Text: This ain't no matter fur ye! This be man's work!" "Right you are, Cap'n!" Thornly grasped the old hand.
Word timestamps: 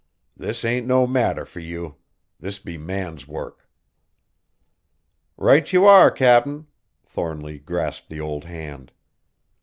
This 0.35 0.65
ain't 0.65 0.87
no 0.87 1.05
matter 1.05 1.45
fur 1.45 1.59
ye! 1.59 1.91
This 2.39 2.57
be 2.57 2.75
man's 2.75 3.27
work!" 3.27 3.69
"Right 5.37 5.71
you 5.71 5.85
are, 5.85 6.09
Cap'n!" 6.09 6.65
Thornly 7.05 7.59
grasped 7.59 8.09
the 8.09 8.19
old 8.19 8.45
hand. 8.45 8.93